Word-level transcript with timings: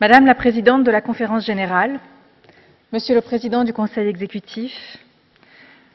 Madame 0.00 0.26
la 0.26 0.36
Présidente 0.36 0.84
de 0.84 0.92
la 0.92 1.00
Conférence 1.00 1.44
générale, 1.44 1.98
Monsieur 2.92 3.16
le 3.16 3.20
Président 3.20 3.64
du 3.64 3.72
Conseil 3.72 4.06
exécutif, 4.06 4.72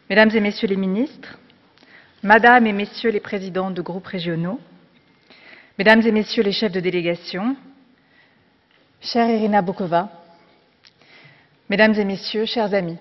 Mesdames 0.09 0.29
et 0.35 0.41
Messieurs 0.41 0.67
les 0.67 0.75
ministres, 0.75 1.37
Madame 2.21 2.67
et 2.67 2.73
Messieurs 2.73 3.11
les 3.11 3.21
présidents 3.21 3.71
de 3.71 3.81
groupes 3.81 4.07
régionaux, 4.07 4.59
Mesdames 5.77 6.01
et 6.01 6.11
Messieurs 6.11 6.43
les 6.43 6.51
chefs 6.51 6.73
de 6.73 6.81
délégation, 6.81 7.55
chère 8.99 9.29
Irina 9.29 9.61
Bokova, 9.61 10.09
Mesdames 11.69 11.93
et 11.93 12.03
Messieurs, 12.03 12.45
chers 12.45 12.73
amis, 12.73 12.97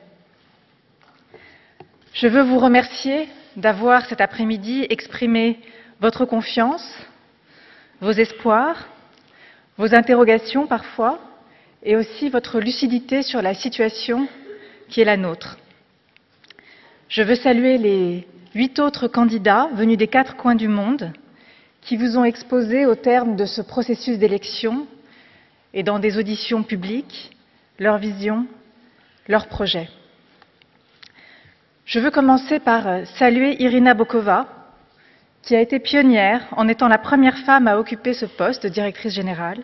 je 2.15 2.29
veux 2.29 2.43
vous 2.43 2.61
remercier 2.61 3.29
d'avoir 3.57 4.07
cet 4.07 4.21
après-midi 4.21 4.87
exprimé 4.89 5.59
votre 6.01 6.27
confiance, 6.27 6.97
vos 8.01 8.13
espoirs, 8.13 8.87
vos 9.77 9.95
interrogations 9.95 10.67
parfois, 10.67 11.19
et 11.83 11.97
aussi 11.97 12.29
votre 12.29 12.61
lucidité 12.61 13.23
sur 13.23 13.43
la 13.43 13.55
situation 13.55 14.29
qui 14.89 15.01
est 15.01 15.05
la 15.05 15.17
nôtre. 15.17 15.59
Je 17.09 17.23
veux 17.23 17.35
saluer 17.35 17.79
les 17.79 18.27
huit 18.55 18.79
autres 18.79 19.09
candidats 19.09 19.69
venus 19.75 19.99
des 19.99 20.07
quatre 20.07 20.37
coins 20.37 20.55
du 20.55 20.69
monde 20.69 21.13
qui 21.81 21.97
vous 21.97 22.17
ont 22.17 22.25
exposé 22.25 22.87
au 22.87 22.95
terme 22.95 23.37
de 23.37 23.45
ce 23.45 23.61
processus 23.61 24.19
d'élection 24.19 24.87
et 25.75 25.83
dans 25.83 25.99
des 25.99 26.19
auditions 26.19 26.63
publiques 26.63 27.37
leur 27.79 27.99
vision, 27.99 28.47
leurs 29.27 29.49
projets. 29.49 29.89
Je 31.85 31.99
veux 31.99 32.11
commencer 32.11 32.61
par 32.61 33.07
saluer 33.19 33.61
Irina 33.61 33.95
Bokova, 33.95 34.47
qui 35.43 35.57
a 35.57 35.61
été 35.61 35.81
pionnière 35.81 36.47
en 36.53 36.69
étant 36.69 36.89
la 36.89 36.99
première 36.99 37.39
femme 37.39 37.67
à 37.67 37.77
occuper 37.79 38.15
ce 38.15 38.27
poste 38.27 38.63
de 38.63 38.69
directrice 38.69 39.13
générale 39.13 39.63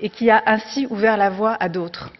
et 0.00 0.10
qui 0.10 0.28
a 0.30 0.42
ainsi 0.46 0.86
ouvert 0.90 1.16
la 1.16 1.30
voie 1.30 1.56
à 1.58 1.68
d'autres. 1.68 2.12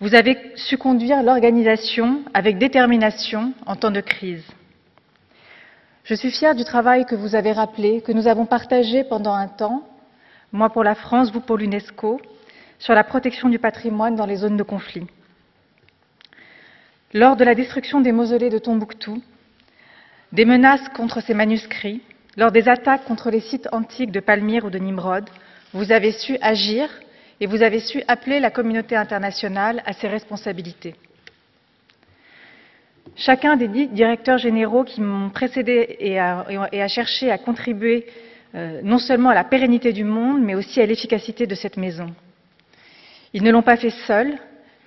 Vous 0.00 0.14
avez 0.14 0.38
su 0.56 0.78
conduire 0.78 1.22
l'organisation 1.22 2.22
avec 2.32 2.58
détermination 2.58 3.54
en 3.66 3.76
temps 3.76 3.90
de 3.90 4.00
crise. 4.00 4.46
Je 6.04 6.14
suis 6.14 6.30
fière 6.30 6.54
du 6.54 6.64
travail 6.64 7.04
que 7.04 7.16
vous 7.16 7.34
avez 7.34 7.52
rappelé, 7.52 8.00
que 8.02 8.12
nous 8.12 8.28
avons 8.28 8.46
partagé 8.46 9.02
pendant 9.04 9.34
un 9.34 9.48
temps, 9.48 9.82
moi 10.52 10.70
pour 10.70 10.84
la 10.84 10.94
France, 10.94 11.32
vous 11.32 11.40
pour 11.40 11.56
l'UNESCO, 11.56 12.20
sur 12.78 12.94
la 12.94 13.04
protection 13.04 13.48
du 13.48 13.58
patrimoine 13.58 14.14
dans 14.14 14.26
les 14.26 14.36
zones 14.36 14.56
de 14.56 14.62
conflit. 14.62 15.06
Lors 17.12 17.36
de 17.36 17.44
la 17.44 17.54
destruction 17.54 18.00
des 18.00 18.12
mausolées 18.12 18.50
de 18.50 18.58
Tombouctou, 18.58 19.20
des 20.32 20.44
menaces 20.44 20.88
contre 20.90 21.20
ces 21.20 21.34
manuscrits, 21.34 22.02
lors 22.36 22.52
des 22.52 22.68
attaques 22.68 23.04
contre 23.04 23.30
les 23.30 23.40
sites 23.40 23.68
antiques 23.72 24.12
de 24.12 24.20
Palmyre 24.20 24.64
ou 24.64 24.70
de 24.70 24.78
Nimrod, 24.78 25.24
vous 25.72 25.92
avez 25.92 26.12
su 26.12 26.36
agir 26.40 26.88
et 27.40 27.46
vous 27.46 27.62
avez 27.62 27.80
su 27.80 28.02
appeler 28.08 28.40
la 28.40 28.50
communauté 28.50 28.96
internationale 28.96 29.82
à 29.86 29.92
ses 29.92 30.08
responsabilités. 30.08 30.94
Chacun 33.14 33.56
des 33.56 33.68
dix 33.68 33.88
directeurs 33.88 34.38
généraux 34.38 34.84
qui 34.84 35.00
m'ont 35.00 35.30
précédé 35.30 35.96
et 36.00 36.18
a, 36.18 36.44
et 36.72 36.82
a, 36.82 36.88
cherché 36.88 37.30
à 37.30 37.38
contribuer 37.38 38.06
euh, 38.54 38.80
non 38.82 38.98
seulement 38.98 39.30
à 39.30 39.34
la 39.34 39.44
pérennité 39.44 39.92
du 39.92 40.04
monde, 40.04 40.42
mais 40.42 40.54
aussi 40.54 40.80
à 40.80 40.86
l'efficacité 40.86 41.46
de 41.46 41.54
cette 41.54 41.76
maison. 41.76 42.08
Ils 43.32 43.42
ne 43.42 43.50
l'ont 43.50 43.62
pas 43.62 43.76
fait 43.76 43.90
seuls, 44.06 44.38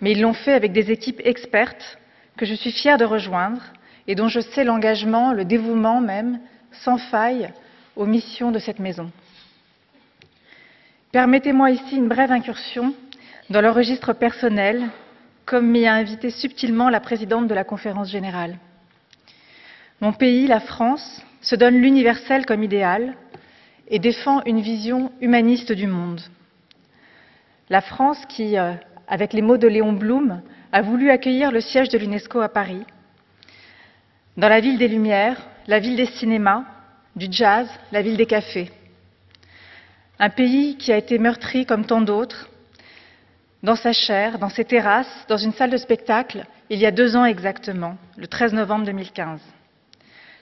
mais 0.01 0.11
ils 0.11 0.21
l'ont 0.21 0.33
fait 0.33 0.53
avec 0.53 0.71
des 0.71 0.91
équipes 0.91 1.21
expertes 1.23 1.97
que 2.37 2.45
je 2.45 2.53
suis 2.53 2.71
fière 2.71 2.97
de 2.97 3.05
rejoindre 3.05 3.61
et 4.09 4.15
dont 4.15 4.27
je 4.27 4.39
sais 4.39 4.63
l'engagement, 4.63 5.33
le 5.33 5.45
dévouement 5.45 6.01
même, 6.01 6.39
sans 6.83 6.97
faille, 6.97 7.53
aux 7.95 8.07
missions 8.07 8.49
de 8.49 8.57
cette 8.57 8.79
maison. 8.79 9.11
Permettez-moi 11.11 11.69
ici 11.69 11.95
une 11.95 12.07
brève 12.07 12.31
incursion 12.31 12.95
dans 13.51 13.61
le 13.61 13.69
registre 13.69 14.13
personnel, 14.13 14.89
comme 15.45 15.67
m'y 15.67 15.85
a 15.85 15.93
invité 15.93 16.31
subtilement 16.31 16.89
la 16.89 16.99
présidente 16.99 17.47
de 17.47 17.53
la 17.53 17.63
conférence 17.63 18.09
générale. 18.09 18.57
Mon 20.01 20.11
pays, 20.11 20.47
la 20.47 20.59
France, 20.59 21.23
se 21.41 21.55
donne 21.55 21.79
l'universel 21.79 22.47
comme 22.47 22.63
idéal 22.63 23.15
et 23.89 23.99
défend 23.99 24.41
une 24.45 24.61
vision 24.61 25.11
humaniste 25.21 25.71
du 25.71 25.85
monde. 25.85 26.21
La 27.69 27.81
France 27.81 28.25
qui, 28.27 28.57
euh, 28.57 28.73
avec 29.07 29.33
les 29.33 29.43
mots 29.43 29.57
de 29.57 29.67
Léon 29.67 29.93
Blum, 29.93 30.41
a 30.71 30.81
voulu 30.81 31.11
accueillir 31.11 31.51
le 31.51 31.61
siège 31.61 31.89
de 31.89 31.99
l'UNESCO 31.99 32.41
à 32.41 32.49
Paris, 32.49 32.83
dans 34.37 34.49
la 34.49 34.59
ville 34.59 34.77
des 34.77 34.87
Lumières, 34.87 35.41
la 35.67 35.79
ville 35.79 35.95
des 35.95 36.05
cinémas, 36.05 36.63
du 37.15 37.27
jazz, 37.29 37.67
la 37.91 38.01
ville 38.01 38.17
des 38.17 38.25
cafés. 38.25 38.71
Un 40.19 40.29
pays 40.29 40.77
qui 40.77 40.91
a 40.91 40.97
été 40.97 41.17
meurtri 41.19 41.65
comme 41.65 41.85
tant 41.85 42.01
d'autres, 42.01 42.49
dans 43.61 43.75
sa 43.75 43.91
chair, 43.91 44.39
dans 44.39 44.49
ses 44.49 44.63
terrasses, 44.63 45.25
dans 45.27 45.37
une 45.37 45.51
salle 45.53 45.69
de 45.69 45.77
spectacle, 45.77 46.45
il 46.69 46.79
y 46.79 46.85
a 46.85 46.91
deux 46.91 47.15
ans 47.15 47.25
exactement, 47.25 47.97
le 48.17 48.27
13 48.27 48.53
novembre 48.53 48.85
2015. 48.85 49.41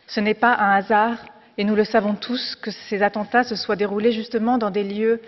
Ce 0.07 0.19
n'est 0.19 0.35
pas 0.35 0.55
un 0.55 0.75
hasard, 0.75 1.25
et 1.57 1.63
nous 1.63 1.75
le 1.75 1.83
savons 1.83 2.13
tous, 2.13 2.55
que 2.55 2.69
ces 2.71 3.01
attentats 3.01 3.43
se 3.43 3.55
soient 3.55 3.75
déroulés 3.75 4.11
justement 4.11 4.57
dans 4.57 4.69
des 4.69 4.83
lieux 4.83 5.21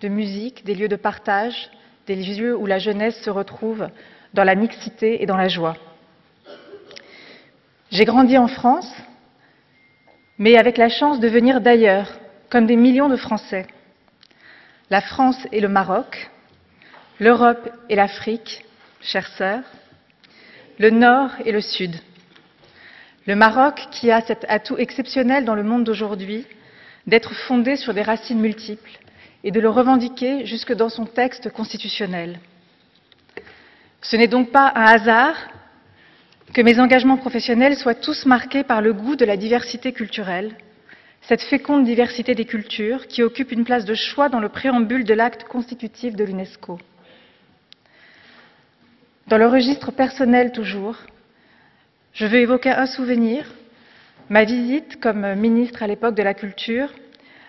de 0.00 0.08
musique, 0.08 0.64
des 0.64 0.74
lieux 0.74 0.88
de 0.88 0.96
partage, 0.96 1.70
des 2.06 2.16
lieux 2.16 2.56
où 2.56 2.66
la 2.66 2.78
jeunesse 2.78 3.20
se 3.22 3.30
retrouve 3.30 3.88
dans 4.34 4.44
la 4.44 4.54
mixité 4.54 5.22
et 5.22 5.26
dans 5.26 5.36
la 5.36 5.48
joie. 5.48 5.76
J'ai 7.90 8.04
grandi 8.04 8.38
en 8.38 8.46
France, 8.46 8.90
mais 10.38 10.56
avec 10.56 10.76
la 10.76 10.88
chance 10.88 11.18
de 11.18 11.28
venir 11.28 11.60
d'ailleurs, 11.60 12.08
comme 12.48 12.66
des 12.66 12.76
millions 12.76 13.08
de 13.08 13.16
Français 13.16 13.66
la 14.90 15.00
France 15.00 15.46
et 15.52 15.60
le 15.60 15.68
Maroc, 15.68 16.30
l'Europe 17.20 17.70
et 17.88 17.94
l'Afrique, 17.94 18.64
chères 19.00 19.28
sœurs, 19.38 19.62
le 20.78 20.90
Nord 20.90 21.30
et 21.44 21.52
le 21.52 21.60
Sud. 21.60 21.94
Le 23.26 23.36
Maroc 23.36 23.86
qui 23.92 24.10
a 24.10 24.20
cet 24.20 24.44
atout 24.48 24.76
exceptionnel 24.78 25.44
dans 25.44 25.54
le 25.54 25.62
monde 25.62 25.84
d'aujourd'hui 25.84 26.44
d'être 27.06 27.34
fondé 27.34 27.76
sur 27.76 27.94
des 27.94 28.02
racines 28.02 28.40
multiples 28.40 28.98
et 29.44 29.52
de 29.52 29.60
le 29.60 29.68
revendiquer 29.68 30.44
jusque 30.44 30.74
dans 30.74 30.88
son 30.88 31.06
texte 31.06 31.50
constitutionnel. 31.50 32.40
Ce 34.02 34.16
n'est 34.16 34.26
donc 34.26 34.50
pas 34.50 34.72
un 34.74 34.86
hasard 34.86 35.36
que 36.52 36.62
mes 36.62 36.80
engagements 36.80 37.16
professionnels 37.16 37.76
soient 37.76 37.94
tous 37.94 38.26
marqués 38.26 38.64
par 38.64 38.82
le 38.82 38.92
goût 38.92 39.16
de 39.16 39.24
la 39.24 39.36
diversité 39.36 39.92
culturelle, 39.92 40.56
cette 41.22 41.42
féconde 41.42 41.84
diversité 41.84 42.34
des 42.34 42.44
cultures 42.44 43.06
qui 43.06 43.22
occupe 43.22 43.52
une 43.52 43.64
place 43.64 43.84
de 43.84 43.94
choix 43.94 44.28
dans 44.28 44.40
le 44.40 44.48
préambule 44.48 45.04
de 45.04 45.14
l'acte 45.14 45.44
constitutif 45.44 46.16
de 46.16 46.24
l'UNESCO. 46.24 46.78
Dans 49.28 49.38
le 49.38 49.46
registre 49.46 49.92
personnel 49.92 50.50
toujours, 50.50 50.96
je 52.14 52.26
veux 52.26 52.40
évoquer 52.40 52.70
un 52.70 52.86
souvenir, 52.86 53.46
ma 54.28 54.44
visite 54.44 54.98
comme 54.98 55.34
ministre 55.34 55.82
à 55.82 55.86
l'époque 55.86 56.16
de 56.16 56.22
la 56.22 56.34
Culture 56.34 56.90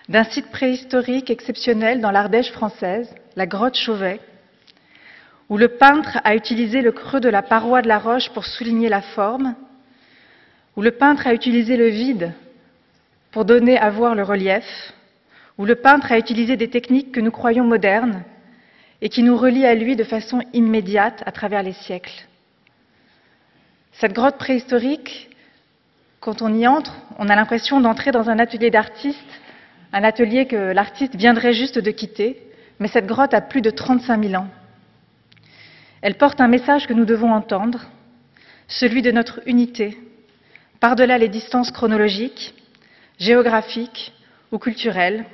d'un 0.08 0.24
site 0.24 0.50
préhistorique 0.50 1.30
exceptionnel 1.30 2.00
dans 2.00 2.10
l'Ardèche 2.10 2.52
française, 2.52 3.12
la 3.34 3.46
grotte 3.46 3.76
Chauvet, 3.76 4.20
où 5.52 5.58
le 5.58 5.68
peintre 5.68 6.18
a 6.24 6.34
utilisé 6.34 6.80
le 6.80 6.92
creux 6.92 7.20
de 7.20 7.28
la 7.28 7.42
paroi 7.42 7.82
de 7.82 7.88
la 7.88 7.98
roche 7.98 8.30
pour 8.30 8.46
souligner 8.46 8.88
la 8.88 9.02
forme, 9.02 9.54
où 10.76 10.80
le 10.80 10.92
peintre 10.92 11.26
a 11.26 11.34
utilisé 11.34 11.76
le 11.76 11.88
vide 11.88 12.32
pour 13.32 13.44
donner 13.44 13.76
à 13.76 13.90
voir 13.90 14.14
le 14.14 14.22
relief, 14.22 14.64
où 15.58 15.66
le 15.66 15.74
peintre 15.74 16.10
a 16.10 16.16
utilisé 16.16 16.56
des 16.56 16.70
techniques 16.70 17.12
que 17.12 17.20
nous 17.20 17.30
croyons 17.30 17.64
modernes 17.64 18.24
et 19.02 19.10
qui 19.10 19.22
nous 19.22 19.36
relient 19.36 19.66
à 19.66 19.74
lui 19.74 19.94
de 19.94 20.04
façon 20.04 20.40
immédiate 20.54 21.22
à 21.26 21.32
travers 21.32 21.62
les 21.62 21.74
siècles. 21.74 22.26
Cette 23.92 24.14
grotte 24.14 24.38
préhistorique, 24.38 25.28
quand 26.20 26.40
on 26.40 26.54
y 26.54 26.66
entre, 26.66 26.96
on 27.18 27.28
a 27.28 27.36
l'impression 27.36 27.78
d'entrer 27.82 28.10
dans 28.10 28.30
un 28.30 28.38
atelier 28.38 28.70
d'artiste, 28.70 29.18
un 29.92 30.02
atelier 30.02 30.46
que 30.46 30.72
l'artiste 30.72 31.14
viendrait 31.14 31.52
juste 31.52 31.78
de 31.78 31.90
quitter, 31.90 32.40
mais 32.78 32.88
cette 32.88 33.06
grotte 33.06 33.34
a 33.34 33.42
plus 33.42 33.60
de 33.60 33.68
35 33.68 34.24
000 34.24 34.42
ans. 34.42 34.48
Elle 36.02 36.16
porte 36.16 36.40
un 36.40 36.48
message 36.48 36.88
que 36.88 36.92
nous 36.92 37.04
devons 37.04 37.32
entendre, 37.32 37.86
celui 38.66 39.02
de 39.02 39.12
notre 39.12 39.40
unité, 39.46 39.96
par-delà 40.80 41.16
les 41.16 41.28
distances 41.28 41.70
chronologiques, 41.70 42.54
géographique 43.20 44.12
ou 44.50 44.58
culturelle, 44.58 45.24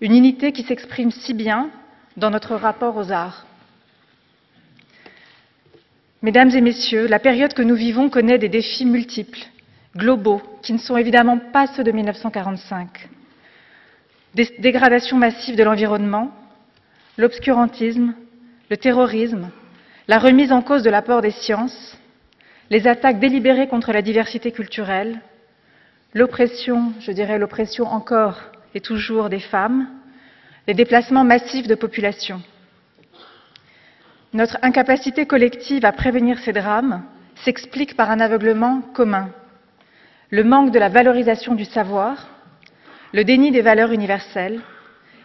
une 0.00 0.16
unité 0.16 0.50
qui 0.50 0.64
s'exprime 0.64 1.12
si 1.12 1.32
bien 1.32 1.70
dans 2.16 2.30
notre 2.30 2.56
rapport 2.56 2.96
aux 2.96 3.12
arts. 3.12 3.46
Mesdames 6.22 6.50
et 6.50 6.60
Messieurs, 6.60 7.06
la 7.06 7.20
période 7.20 7.54
que 7.54 7.62
nous 7.62 7.76
vivons 7.76 8.08
connaît 8.08 8.38
des 8.38 8.48
défis 8.48 8.86
multiples, 8.86 9.46
globaux, 9.96 10.42
qui 10.62 10.72
ne 10.72 10.78
sont 10.78 10.96
évidemment 10.96 11.38
pas 11.38 11.68
ceux 11.68 11.84
de 11.84 11.92
1945. 11.92 13.08
Des 14.34 14.52
dégradations 14.58 15.18
massives 15.18 15.54
de 15.54 15.62
l'environnement, 15.62 16.32
l'obscurantisme, 17.16 18.14
le 18.70 18.76
terrorisme, 18.76 19.50
la 20.06 20.18
remise 20.18 20.52
en 20.52 20.62
cause 20.62 20.82
de 20.82 20.90
l'apport 20.90 21.22
des 21.22 21.30
sciences, 21.30 21.96
les 22.70 22.86
attaques 22.86 23.18
délibérées 23.18 23.68
contre 23.68 23.92
la 23.92 24.02
diversité 24.02 24.52
culturelle, 24.52 25.20
l'oppression, 26.12 26.92
je 27.00 27.12
dirais 27.12 27.38
l'oppression 27.38 27.86
encore 27.86 28.38
et 28.74 28.80
toujours 28.80 29.28
des 29.28 29.40
femmes, 29.40 29.88
les 30.66 30.74
déplacements 30.74 31.24
massifs 31.24 31.66
de 31.66 31.74
population. 31.74 32.42
Notre 34.32 34.58
incapacité 34.62 35.26
collective 35.26 35.84
à 35.84 35.92
prévenir 35.92 36.38
ces 36.40 36.52
drames 36.52 37.02
s'explique 37.36 37.96
par 37.96 38.10
un 38.10 38.20
aveuglement 38.20 38.80
commun, 38.92 39.30
le 40.30 40.44
manque 40.44 40.70
de 40.70 40.78
la 40.78 40.88
valorisation 40.88 41.54
du 41.54 41.64
savoir, 41.64 42.28
le 43.12 43.24
déni 43.24 43.52
des 43.52 43.62
valeurs 43.62 43.92
universelles 43.92 44.60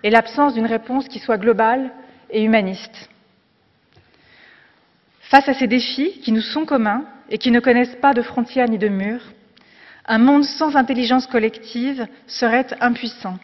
et 0.03 0.09
l'absence 0.09 0.53
d'une 0.53 0.67
réponse 0.67 1.07
qui 1.07 1.19
soit 1.19 1.37
globale 1.37 1.91
et 2.29 2.43
humaniste. 2.43 3.09
Face 5.29 5.47
à 5.47 5.53
ces 5.53 5.67
défis 5.67 6.19
qui 6.23 6.31
nous 6.31 6.41
sont 6.41 6.65
communs 6.65 7.05
et 7.29 7.37
qui 7.37 7.51
ne 7.51 7.59
connaissent 7.59 7.95
pas 8.01 8.15
de 8.15 8.23
frontières 8.23 8.67
ni 8.67 8.79
de 8.79 8.87
murs, 8.87 9.21
un 10.07 10.17
monde 10.17 10.43
sans 10.43 10.75
intelligence 10.75 11.27
collective 11.27 12.07
serait 12.25 12.65
impuissant. 12.81 13.37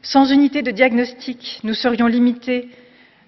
Sans 0.00 0.30
unité 0.30 0.62
de 0.62 0.70
diagnostic, 0.70 1.58
nous 1.64 1.74
serions 1.74 2.06
limités 2.06 2.68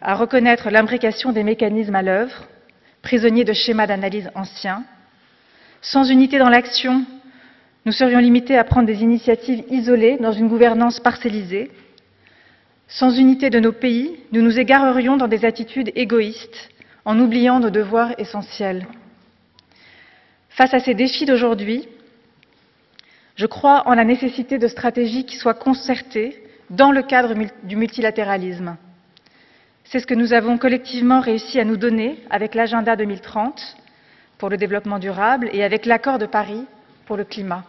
à 0.00 0.14
reconnaître 0.14 0.70
l'imbrication 0.70 1.32
des 1.32 1.42
mécanismes 1.42 1.96
à 1.96 2.02
l'œuvre, 2.02 2.46
prisonniers 3.02 3.42
de 3.42 3.54
schémas 3.54 3.88
d'analyse 3.88 4.30
anciens. 4.36 4.84
Sans 5.82 6.08
unité 6.08 6.38
dans 6.38 6.48
l'action, 6.48 7.04
nous 7.86 7.92
serions 7.92 8.20
limités 8.20 8.56
à 8.56 8.62
prendre 8.62 8.86
des 8.86 9.02
initiatives 9.02 9.64
isolées 9.68 10.16
dans 10.20 10.30
une 10.32 10.46
gouvernance 10.46 11.00
parcellisée. 11.00 11.72
Sans 12.86 13.18
unité 13.18 13.50
de 13.50 13.58
nos 13.58 13.72
pays, 13.72 14.14
nous 14.30 14.42
nous 14.42 14.60
égarerions 14.60 15.16
dans 15.16 15.26
des 15.26 15.44
attitudes 15.44 15.90
égoïstes 15.96 16.70
en 17.06 17.18
oubliant 17.20 17.60
nos 17.60 17.70
devoirs 17.70 18.12
essentiels. 18.18 18.86
Face 20.50 20.74
à 20.74 20.80
ces 20.80 20.94
défis 20.94 21.24
d'aujourd'hui, 21.24 21.88
je 23.36 23.46
crois 23.46 23.86
en 23.86 23.94
la 23.94 24.04
nécessité 24.04 24.58
de 24.58 24.66
stratégies 24.66 25.24
qui 25.24 25.36
soient 25.36 25.54
concertées 25.54 26.42
dans 26.68 26.90
le 26.90 27.02
cadre 27.02 27.34
du 27.62 27.76
multilatéralisme. 27.76 28.76
C'est 29.84 30.00
ce 30.00 30.06
que 30.06 30.14
nous 30.14 30.32
avons 30.32 30.58
collectivement 30.58 31.20
réussi 31.20 31.60
à 31.60 31.64
nous 31.64 31.76
donner 31.76 32.18
avec 32.28 32.56
l'agenda 32.56 32.96
2030 32.96 33.76
pour 34.38 34.48
le 34.48 34.56
développement 34.56 34.98
durable 34.98 35.48
et 35.52 35.62
avec 35.62 35.86
l'accord 35.86 36.18
de 36.18 36.26
Paris 36.26 36.64
pour 37.06 37.16
le 37.16 37.24
climat. 37.24 37.64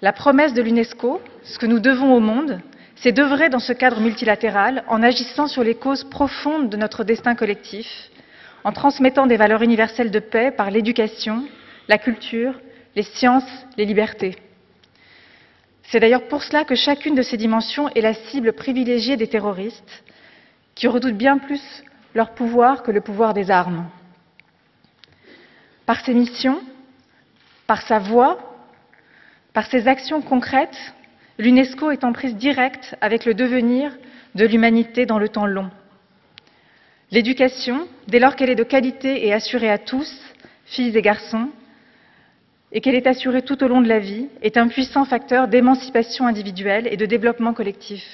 La 0.00 0.14
promesse 0.14 0.54
de 0.54 0.62
l'UNESCO, 0.62 1.20
ce 1.42 1.58
que 1.58 1.66
nous 1.66 1.78
devons 1.78 2.14
au 2.14 2.20
monde, 2.20 2.62
c'est 3.02 3.12
d'œuvrer 3.12 3.48
dans 3.48 3.60
ce 3.60 3.72
cadre 3.72 4.00
multilatéral 4.00 4.84
en 4.86 5.02
agissant 5.02 5.46
sur 5.46 5.64
les 5.64 5.74
causes 5.74 6.04
profondes 6.04 6.68
de 6.68 6.76
notre 6.76 7.02
destin 7.02 7.34
collectif, 7.34 7.86
en 8.62 8.72
transmettant 8.72 9.26
des 9.26 9.38
valeurs 9.38 9.62
universelles 9.62 10.10
de 10.10 10.18
paix 10.18 10.50
par 10.50 10.70
l'éducation, 10.70 11.44
la 11.88 11.96
culture, 11.96 12.60
les 12.94 13.02
sciences, 13.02 13.66
les 13.78 13.86
libertés. 13.86 14.36
C'est 15.84 15.98
d'ailleurs 15.98 16.28
pour 16.28 16.42
cela 16.42 16.64
que 16.64 16.74
chacune 16.74 17.14
de 17.14 17.22
ces 17.22 17.38
dimensions 17.38 17.88
est 17.88 18.02
la 18.02 18.12
cible 18.12 18.52
privilégiée 18.52 19.16
des 19.16 19.28
terroristes, 19.28 20.04
qui 20.74 20.86
redoutent 20.86 21.16
bien 21.16 21.38
plus 21.38 21.62
leur 22.14 22.34
pouvoir 22.34 22.82
que 22.82 22.90
le 22.90 23.00
pouvoir 23.00 23.32
des 23.32 23.50
armes. 23.50 23.88
Par 25.86 26.04
ses 26.04 26.12
missions, 26.12 26.60
par 27.66 27.80
sa 27.82 27.98
voix, 27.98 28.38
par 29.54 29.66
ses 29.66 29.88
actions 29.88 30.20
concrètes, 30.20 30.78
l'UNESCO 31.40 31.90
est 31.90 32.04
en 32.04 32.12
prise 32.12 32.36
directe 32.36 32.96
avec 33.00 33.24
le 33.24 33.34
devenir 33.34 33.92
de 34.34 34.46
l'humanité 34.46 35.06
dans 35.06 35.18
le 35.18 35.28
temps 35.28 35.46
long. 35.46 35.70
L'éducation, 37.10 37.88
dès 38.06 38.20
lors 38.20 38.36
qu'elle 38.36 38.50
est 38.50 38.54
de 38.54 38.62
qualité 38.62 39.26
et 39.26 39.32
assurée 39.32 39.70
à 39.70 39.78
tous, 39.78 40.20
filles 40.66 40.96
et 40.96 41.02
garçons, 41.02 41.48
et 42.72 42.80
qu'elle 42.80 42.94
est 42.94 43.08
assurée 43.08 43.42
tout 43.42 43.64
au 43.64 43.68
long 43.68 43.80
de 43.80 43.88
la 43.88 43.98
vie, 43.98 44.28
est 44.42 44.56
un 44.56 44.68
puissant 44.68 45.04
facteur 45.04 45.48
d'émancipation 45.48 46.26
individuelle 46.26 46.86
et 46.88 46.96
de 46.96 47.06
développement 47.06 47.52
collectif. 47.52 48.04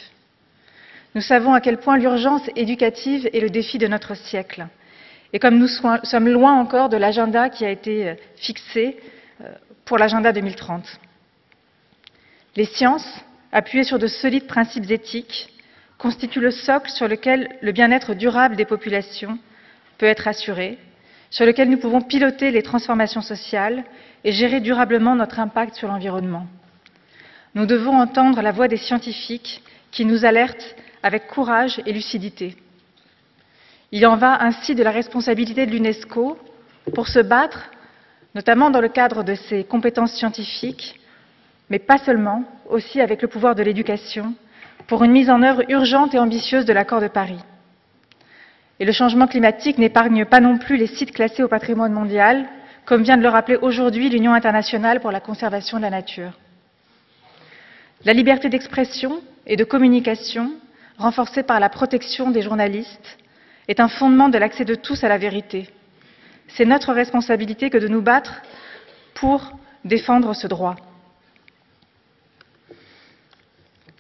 Nous 1.15 1.21
savons 1.21 1.53
à 1.53 1.61
quel 1.61 1.79
point 1.79 1.99
l'urgence 1.99 2.49
éducative 2.57 3.29
est 3.33 3.41
le 3.41 3.51
défi 3.51 3.77
de 3.77 3.87
notre 3.87 4.15
siècle. 4.15 4.67
Et 5.33 5.39
comme 5.39 5.59
nous 5.59 5.69
sommes 5.69 6.29
loin 6.29 6.55
encore 6.55 6.89
de 6.89 6.97
l'agenda 6.97 7.51
qui 7.51 7.67
a 7.67 7.71
été 7.71 8.15
fixé 8.37 8.97
euh, 9.43 9.53
pour 9.85 9.99
l'agenda 9.99 10.33
2030. 10.33 11.01
Les 12.57 12.65
sciences, 12.65 13.07
appuyées 13.53 13.85
sur 13.85 13.99
de 13.99 14.07
solides 14.07 14.47
principes 14.47 14.91
éthiques, 14.91 15.51
constituent 15.99 16.41
le 16.41 16.51
socle 16.51 16.91
sur 16.91 17.07
lequel 17.07 17.55
le 17.61 17.73
bien-être 17.73 18.15
durable 18.15 18.57
des 18.57 18.65
populations 18.65 19.39
peut 19.99 20.07
être 20.07 20.27
assuré, 20.27 20.79
sur 21.29 21.45
lequel 21.45 21.69
nous 21.69 21.77
pouvons 21.77 22.01
piloter 22.01 22.51
les 22.51 22.63
transformations 22.63 23.21
sociales 23.21 23.85
et 24.25 24.33
gérer 24.33 24.61
durablement 24.61 25.15
notre 25.15 25.39
impact 25.39 25.75
sur 25.75 25.89
l'environnement. 25.89 26.47
Nous 27.55 27.67
devons 27.67 27.99
entendre 27.99 28.41
la 28.41 28.53
voix 28.53 28.69
des 28.69 28.79
scientifiques 28.79 29.63
qui 29.91 30.07
nous 30.07 30.25
alertent 30.25 30.77
avec 31.03 31.27
courage 31.27 31.83
et 31.85 31.93
lucidité. 31.93 32.57
Il 33.93 34.07
en 34.07 34.17
va 34.17 34.43
ainsi 34.43 34.75
de 34.75 34.83
la 34.83 34.91
responsabilité 34.91 35.67
de 35.67 35.73
l'UNESCO 35.73 36.39
pour 36.95 37.09
se 37.09 37.19
battre, 37.19 37.71
notamment 38.35 38.71
dans 38.71 38.81
le 38.81 38.89
cadre 38.89 39.23
de 39.25 39.35
ses 39.35 39.65
compétences 39.65 40.13
scientifiques, 40.13 40.99
mais 41.71 41.79
pas 41.79 41.99
seulement, 41.99 42.45
aussi 42.69 43.01
avec 43.01 43.23
le 43.23 43.29
pouvoir 43.29 43.55
de 43.55 43.63
l'éducation, 43.63 44.35
pour 44.87 45.03
une 45.03 45.13
mise 45.13 45.31
en 45.31 45.43
œuvre 45.43 45.63
urgente 45.69 46.15
et 46.15 46.19
ambitieuse 46.19 46.65
de 46.65 46.73
l'accord 46.73 47.01
de 47.01 47.09
Paris. 47.09 47.39
Et 48.79 48.85
le 48.85 48.93
changement 48.93 49.27
climatique 49.27 49.79
n'épargne 49.79 50.25
pas 50.25 50.41
non 50.41 50.59
plus 50.59 50.77
les 50.77 50.87
sites 50.87 51.13
classés 51.13 51.43
au 51.43 51.49
patrimoine 51.49 51.93
mondial, 51.93 52.47
comme 52.85 53.03
vient 53.03 53.17
de 53.17 53.23
le 53.23 53.29
rappeler 53.29 53.57
aujourd'hui 53.57 54.09
l'Union 54.09 54.33
internationale 54.33 55.01
pour 55.01 55.11
la 55.11 55.21
conservation 55.21 55.79
de 55.79 55.83
la 55.83 55.91
nature. 55.91 56.33
La 58.05 58.13
liberté 58.13 58.49
d'expression 58.49 59.21
et 59.47 59.57
de 59.57 59.65
communication, 59.65 60.53
renforcée 60.99 61.43
par 61.43 61.59
la 61.59 61.69
protection 61.69 62.31
des 62.31 62.43
journalistes, 62.43 63.19
est 63.67 63.81
un 63.81 63.89
fondement 63.89 64.29
de 64.29 64.39
l'accès 64.39 64.65
de 64.65 64.77
tous 64.77 65.03
à 65.03 65.09
la 65.09 65.19
vérité. 65.19 65.69
C'est 66.49 66.65
notre 66.65 66.93
responsabilité 66.93 67.71
que 67.71 67.79
de 67.79 67.89
nous 67.89 68.03
battre 68.03 68.43
pour 69.15 69.53
défendre 69.85 70.35
ce 70.35 70.47
droit. 70.47 70.77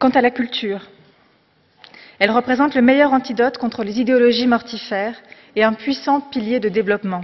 Quant 0.06 0.20
à 0.20 0.20
la 0.20 0.30
culture, 0.30 0.86
elle 2.20 2.30
représente 2.30 2.76
le 2.76 2.80
meilleur 2.80 3.12
antidote 3.12 3.58
contre 3.58 3.82
les 3.82 3.98
idéologies 3.98 4.46
mortifères 4.46 5.20
et 5.56 5.64
un 5.64 5.72
puissant 5.72 6.20
pilier 6.20 6.60
de 6.60 6.68
développement. 6.68 7.22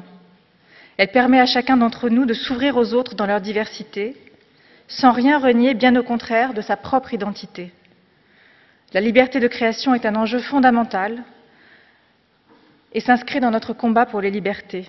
Elle 0.96 1.12
permet 1.12 1.38
à 1.38 1.46
chacun 1.46 1.76
d'entre 1.76 2.08
nous 2.08 2.24
de 2.24 2.34
s'ouvrir 2.34 2.76
aux 2.76 2.92
autres 2.92 3.14
dans 3.14 3.26
leur 3.26 3.40
diversité, 3.40 4.16
sans 4.88 5.12
rien 5.12 5.38
renier, 5.38 5.74
bien 5.74 5.94
au 5.94 6.02
contraire, 6.02 6.54
de 6.54 6.60
sa 6.60 6.76
propre 6.76 7.14
identité. 7.14 7.72
La 8.92 9.00
liberté 9.00 9.38
de 9.38 9.46
création 9.46 9.94
est 9.94 10.04
un 10.04 10.16
enjeu 10.16 10.40
fondamental 10.40 11.22
et 12.92 12.98
s'inscrit 12.98 13.38
dans 13.38 13.52
notre 13.52 13.74
combat 13.74 14.06
pour 14.06 14.20
les 14.20 14.32
libertés. 14.32 14.88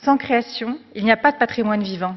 Sans 0.00 0.16
création, 0.16 0.78
il 0.94 1.04
n'y 1.04 1.12
a 1.12 1.18
pas 1.18 1.32
de 1.32 1.36
patrimoine 1.36 1.82
vivant. 1.82 2.16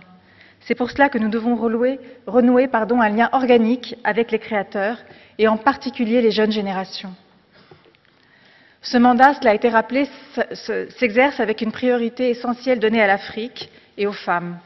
C'est 0.68 0.76
pour 0.76 0.92
cela 0.92 1.08
que 1.08 1.18
nous 1.18 1.30
devons 1.30 1.56
renouer, 1.56 1.98
un 2.28 3.10
lien 3.10 3.30
organique 3.32 3.96
avec 4.04 4.32
les 4.32 4.40
créateurs 4.40 4.98
et 5.38 5.48
en 5.48 5.56
particulier 5.56 6.22
les 6.22 6.32
jeunes 6.32 6.52
générations. 6.52 7.16
Ce 8.82 8.98
mandat, 8.98 9.36
cela 9.36 9.52
a 9.52 9.56
été 9.56 9.70
rappelé, 9.70 10.10
s'exerce 11.00 11.40
avec 11.40 11.62
une 11.62 11.72
priorité 11.72 12.32
essentielle 12.32 12.80
donnée 12.80 13.02
à 13.02 13.08
l'Afrique 13.08 13.70
et 13.98 14.08
aux 14.08 14.12
femmes. 14.12 14.60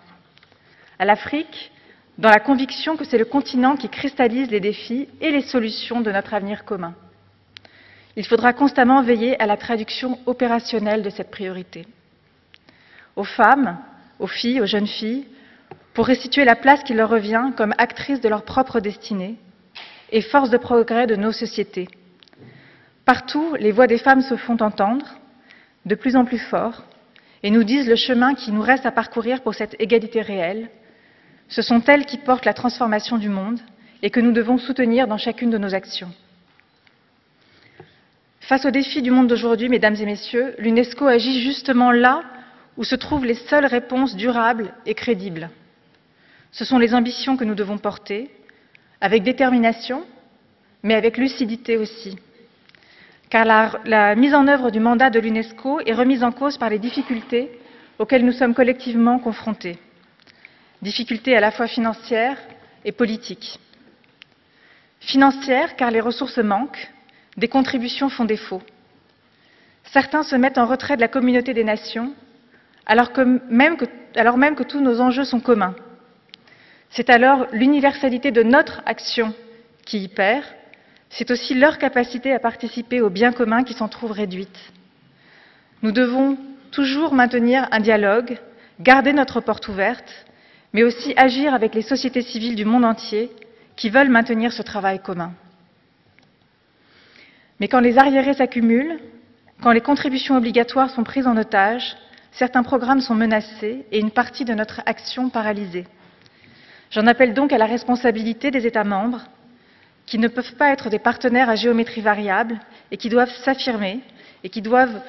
À 0.98 1.06
l'Afrique, 1.06 1.72
dans 2.18 2.30
la 2.30 2.40
conviction 2.40 2.98
que 2.98 3.06
c'est 3.06 3.20
le 3.20 3.26
continent 3.26 3.76
qui 3.76 3.88
cristallise 3.88 4.50
les 4.50 4.60
défis 4.60 5.08
et 5.22 5.30
les 5.30 5.42
solutions 5.42 6.02
de 6.02 6.12
notre 6.12 6.34
avenir 6.34 6.66
commun. 6.66 6.96
Il 8.16 8.26
faudra 8.26 8.54
constamment 8.54 9.04
veiller 9.04 9.40
à 9.40 9.46
la 9.46 9.56
traduction 9.56 10.18
opérationnelle 10.26 11.04
de 11.04 11.12
cette 11.12 11.30
priorité. 11.30 11.86
Aux 13.16 13.24
femmes, 13.24 13.78
aux 14.18 14.26
filles, 14.26 14.62
aux 14.62 14.66
jeunes 14.66 14.88
filles, 14.88 15.28
pour 15.94 16.08
restituer 16.08 16.46
la 16.46 16.56
place 16.56 16.84
qui 16.84 16.94
leur 16.94 17.10
revient 17.10 17.52
comme 17.58 17.74
actrices 17.78 18.22
de 18.22 18.30
leur 18.30 18.44
propre 18.44 18.80
destinée 18.80 19.36
et 20.12 20.22
force 20.22 20.50
de 20.50 20.58
progrès 20.58 21.08
de 21.08 21.16
nos 21.16 21.32
sociétés. 21.32 21.88
Partout, 23.06 23.56
les 23.60 23.72
voix 23.72 23.88
des 23.88 23.98
femmes 23.98 24.22
se 24.22 24.36
font 24.36 24.58
entendre, 24.62 25.06
de 25.86 25.96
plus 25.96 26.16
en 26.16 26.26
plus 26.26 26.38
fort, 26.38 26.84
et 27.44 27.52
nous 27.52 27.64
disent 27.64 27.90
le 27.90 27.96
chemin 27.96 28.36
qui 28.36 28.52
nous 28.52 28.62
reste 28.62 28.86
à 28.86 28.92
parcourir 28.92 29.42
pour 29.42 29.56
cette 29.56 29.76
égalité 29.80 30.22
réelle. 30.22 30.70
Ce 31.50 31.62
sont 31.62 31.82
elles 31.88 32.06
qui 32.06 32.18
portent 32.18 32.46
la 32.46 32.54
transformation 32.54 33.18
du 33.18 33.30
monde 33.30 33.60
et 34.02 34.10
que 34.10 34.20
nous 34.20 34.32
devons 34.32 34.58
soutenir 34.58 35.08
dans 35.08 35.18
chacune 35.18 35.50
de 35.50 35.58
nos 35.58 35.74
actions. 35.74 36.12
Face 38.42 38.66
aux 38.66 38.72
défis 38.72 39.02
du 39.02 39.12
monde 39.12 39.28
d'aujourd'hui, 39.28 39.70
mesdames 39.70 39.96
et 39.96 40.06
messieurs, 40.06 40.56
l'UNESCO 40.58 41.08
agit 41.08 41.42
justement 41.42 41.92
là 41.92 42.24
où 42.78 42.84
se 42.84 42.96
trouvent 42.96 43.26
les 43.26 43.36
seules 43.36 43.66
réponses 43.66 44.16
durables 44.16 44.74
et 44.86 44.94
crédibles. 44.94 45.50
Ce 46.52 46.66
sont 46.66 46.78
les 46.78 46.94
ambitions 46.94 47.38
que 47.38 47.46
nous 47.46 47.56
devons 47.56 47.78
porter, 47.78 48.30
avec 49.00 49.24
détermination, 49.24 50.04
mais 50.84 50.96
avec 50.96 51.18
lucidité 51.18 51.78
aussi. 51.78 52.18
Car 53.30 53.46
la, 53.86 54.16
mise 54.16 54.34
en 54.34 54.48
œuvre 54.48 54.72
du 54.72 54.82
mandat 54.82 55.10
de 55.10 55.20
l'UNESCO 55.20 55.80
est 55.86 55.94
remise 55.94 56.24
en 56.24 56.32
cause 56.32 56.58
par 56.58 56.70
les 56.70 56.80
difficultés 56.80 57.50
auxquelles 58.00 58.26
nous 58.26 58.34
sommes 58.34 58.54
collectivement 58.54 59.20
confrontés. 59.20 59.78
Difficultés 60.82 61.38
à 61.38 61.40
la 61.40 61.52
fois 61.52 61.68
financières 61.68 62.38
et 62.84 62.92
politiques. 62.92 63.60
Financière, 65.00 65.76
car 65.78 65.92
les 65.92 66.02
ressources 66.02 66.40
manquent, 66.40 66.92
des 67.38 67.48
contributions 67.48 68.10
font 68.10 68.26
défaut. 68.26 68.62
Certains 69.86 70.24
se 70.24 70.36
mettent 70.36 70.58
en 70.58 70.66
retrait 70.66 70.96
de 70.96 71.02
la 71.02 71.08
communauté 71.08 71.54
des 71.54 71.64
nations, 71.64 72.14
alors 72.86 73.12
même 73.50 73.78
que 73.78 74.64
tous 74.64 74.82
nos 74.82 75.00
enjeux 75.00 75.24
sont 75.24 75.40
communs. 75.40 75.76
C'est 76.92 77.10
alors 77.10 77.48
l'universalité 77.54 78.32
de 78.32 78.44
notre 78.44 78.82
action 78.86 79.34
qui 79.86 80.00
y 80.00 80.08
perd, 80.10 80.44
c'est 81.10 81.32
aussi 81.32 81.54
leur 81.54 81.78
capacité 81.78 82.34
à 82.34 82.40
participer 82.40 83.00
au 83.00 83.10
bien 83.10 83.32
commun 83.32 83.64
qui 83.64 83.74
s'en 83.74 83.88
trouve 83.88 84.12
réduite. 84.12 84.60
Nous 85.84 85.94
devons 85.94 86.38
toujours 86.72 87.14
maintenir 87.14 87.68
un 87.72 87.80
dialogue, 87.80 88.38
garder 88.82 89.14
notre 89.14 89.40
porte 89.40 89.70
ouverte, 89.70 90.26
mais 90.74 90.84
aussi 90.84 91.14
agir 91.16 91.54
avec 91.54 91.76
les 91.76 91.82
sociétés 91.82 92.22
civiles 92.22 92.56
du 92.56 92.66
monde 92.66 92.86
entier 92.86 93.32
qui 93.78 93.90
veulent 93.90 94.10
maintenir 94.10 94.52
ce 94.52 94.62
travail 94.62 95.00
commun. 95.00 95.32
Mais 97.62 97.70
quand 97.70 97.80
les 97.80 97.98
arriérés 97.98 98.34
s'accumulent, 98.34 99.00
quand 99.62 99.72
les 99.72 99.82
contributions 99.82 100.36
obligatoires 100.36 100.90
sont 100.90 101.04
prises 101.06 101.28
en 101.28 101.38
otage, 101.38 101.96
certains 102.34 102.64
programmes 102.64 103.02
sont 103.02 103.16
menacés 103.16 103.86
et 103.92 104.00
une 104.00 104.12
partie 104.12 104.44
de 104.44 104.54
notre 104.54 104.82
action 104.86 105.30
paralysée. 105.30 105.86
J'en 106.92 107.08
appelle 107.08 107.34
donc 107.34 107.54
à 107.54 107.58
la 107.58 107.66
responsabilité 107.66 108.52
des 108.52 108.68
États 108.68 108.84
membres 108.84 109.22
qui 110.06 110.20
ne 110.20 110.28
peuvent 110.28 110.56
pas 110.56 110.72
être 110.74 110.90
des 110.90 111.00
partenaires 111.00 111.50
à 111.50 111.56
géométrie 111.56 112.02
variable 112.02 112.60
et 112.92 112.98
qui 112.98 113.08
doivent 113.08 113.34
s'affirmer 113.44 114.02
et 114.44 114.50
qui 114.50 114.62
doivent, 114.62 115.02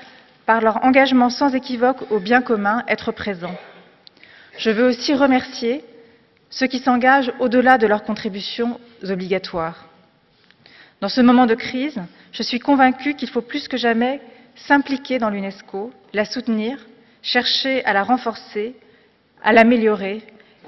par 0.46 0.60
leur 0.60 0.84
engagement 0.84 1.28
sans 1.28 1.54
équivoque 1.54 2.10
au 2.10 2.20
bien 2.20 2.40
commun, 2.40 2.84
être 2.86 3.10
présents. 3.10 3.56
Je 4.58 4.70
veux 4.70 4.86
aussi 4.86 5.14
remercier 5.14 5.84
ceux 6.50 6.68
qui 6.68 6.78
s'engagent 6.78 7.32
au-delà 7.40 7.78
de 7.78 7.86
leurs 7.88 8.04
contributions 8.04 8.78
obligatoires. 9.02 9.86
Dans 11.00 11.08
ce 11.08 11.20
moment 11.20 11.46
de 11.46 11.54
crise, 11.54 12.00
je 12.30 12.42
suis 12.44 12.60
convaincue 12.60 13.14
qu'il 13.14 13.28
faut 13.28 13.40
plus 13.40 13.66
que 13.66 13.76
jamais 13.76 14.20
s'impliquer 14.54 15.18
dans 15.18 15.30
l'UNESCO, 15.30 15.92
la 16.12 16.26
soutenir, 16.26 16.78
chercher 17.22 17.84
à 17.84 17.92
la 17.92 18.04
renforcer, 18.04 18.76
à 19.42 19.52
l'améliorer, 19.52 20.22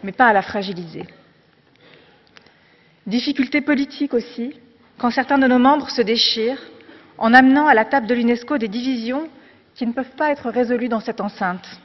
mais 0.04 0.12
pas 0.12 0.26
à 0.28 0.32
la 0.32 0.42
fragiliser. 0.42 1.06
Difficulté 3.06 3.61
politique 3.62 4.14
aussi, 4.14 4.54
quand 4.99 5.11
certains 5.11 5.38
de 5.38 5.46
nos 5.46 5.58
membres 5.58 5.90
se 5.90 6.02
déchirent 6.02 6.62
en 7.18 7.32
amenant 7.32 7.66
à 7.66 7.75
la 7.75 7.84
table 7.84 8.06
de 8.06 8.14
l'UNESCO 8.14 8.58
des 8.58 8.68
divisions 8.68 9.28
qui 9.75 9.87
ne 9.87 9.92
peuvent 9.92 10.14
pas 10.16 10.30
être 10.30 10.50
résolues 10.50 10.88
dans 10.88 11.00
cette 11.00 11.20
enceinte. 11.20 11.80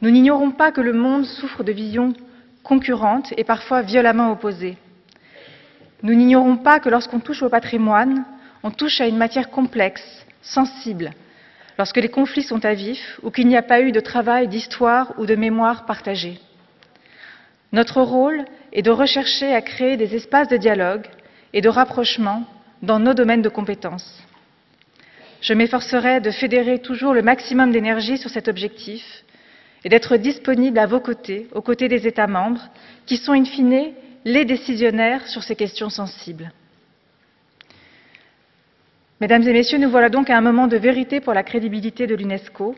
Nous 0.00 0.10
n'ignorons 0.10 0.52
pas 0.52 0.72
que 0.72 0.80
le 0.80 0.92
monde 0.92 1.26
souffre 1.26 1.64
de 1.64 1.72
visions 1.72 2.14
concurrentes 2.62 3.34
et 3.36 3.44
parfois 3.44 3.82
violemment 3.82 4.30
opposées. 4.30 4.76
Nous 6.02 6.14
n'ignorons 6.14 6.56
pas 6.56 6.80
que 6.80 6.88
lorsqu'on 6.88 7.20
touche 7.20 7.42
au 7.42 7.48
patrimoine, 7.48 8.24
on 8.62 8.70
touche 8.70 9.00
à 9.00 9.06
une 9.06 9.16
matière 9.16 9.50
complexe, 9.50 10.24
sensible, 10.40 11.10
lorsque 11.78 11.98
les 11.98 12.08
conflits 12.08 12.42
sont 12.42 12.64
à 12.64 12.74
vif 12.74 13.20
ou 13.22 13.30
qu'il 13.30 13.48
n'y 13.48 13.56
a 13.56 13.62
pas 13.62 13.80
eu 13.80 13.92
de 13.92 14.00
travail 14.00 14.46
d'histoire 14.46 15.14
ou 15.18 15.26
de 15.26 15.34
mémoire 15.34 15.84
partagée. 15.84 16.40
Notre 17.72 18.02
rôle 18.02 18.44
est 18.72 18.82
de 18.82 18.90
rechercher 18.90 19.54
à 19.54 19.62
créer 19.62 19.96
des 19.96 20.14
espaces 20.14 20.48
de 20.48 20.58
dialogue 20.58 21.06
et 21.52 21.60
de 21.60 21.68
rapprochement 21.68 22.44
dans 22.82 22.98
nos 22.98 23.14
domaines 23.14 23.42
de 23.42 23.48
compétences. 23.48 24.22
Je 25.40 25.54
m'efforcerai 25.54 26.20
de 26.20 26.30
fédérer 26.30 26.80
toujours 26.80 27.14
le 27.14 27.22
maximum 27.22 27.72
d'énergie 27.72 28.18
sur 28.18 28.30
cet 28.30 28.48
objectif 28.48 29.24
et 29.84 29.88
d'être 29.88 30.16
disponible 30.16 30.78
à 30.78 30.86
vos 30.86 31.00
côtés, 31.00 31.48
aux 31.52 31.62
côtés 31.62 31.88
des 31.88 32.06
États 32.06 32.28
membres, 32.28 32.68
qui 33.06 33.16
sont 33.16 33.32
in 33.32 33.44
fine 33.44 33.92
les 34.24 34.44
décisionnaires 34.44 35.26
sur 35.26 35.42
ces 35.42 35.56
questions 35.56 35.90
sensibles. 35.90 36.52
Mesdames 39.20 39.42
et 39.42 39.52
Messieurs, 39.52 39.78
nous 39.78 39.90
voilà 39.90 40.08
donc 40.08 40.30
à 40.30 40.36
un 40.36 40.40
moment 40.40 40.68
de 40.68 40.76
vérité 40.76 41.20
pour 41.20 41.32
la 41.32 41.42
crédibilité 41.42 42.06
de 42.06 42.14
l'UNESCO, 42.14 42.76